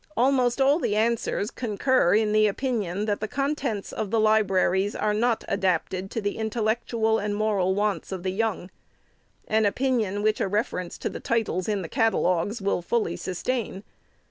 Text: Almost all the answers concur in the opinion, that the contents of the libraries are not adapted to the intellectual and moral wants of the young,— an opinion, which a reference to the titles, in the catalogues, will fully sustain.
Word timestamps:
Almost 0.17 0.59
all 0.59 0.79
the 0.79 0.95
answers 0.95 1.51
concur 1.51 2.15
in 2.15 2.31
the 2.33 2.47
opinion, 2.47 3.05
that 3.05 3.19
the 3.21 3.27
contents 3.27 3.91
of 3.93 4.09
the 4.09 4.19
libraries 4.19 4.95
are 4.95 5.13
not 5.13 5.43
adapted 5.47 6.09
to 6.09 6.21
the 6.21 6.39
intellectual 6.39 7.19
and 7.19 7.35
moral 7.35 7.75
wants 7.75 8.11
of 8.11 8.23
the 8.23 8.31
young,— 8.31 8.71
an 9.47 9.67
opinion, 9.67 10.23
which 10.23 10.41
a 10.41 10.47
reference 10.47 10.97
to 10.97 11.09
the 11.09 11.19
titles, 11.19 11.67
in 11.67 11.83
the 11.83 11.87
catalogues, 11.87 12.63
will 12.63 12.81
fully 12.81 13.15
sustain. 13.15 13.83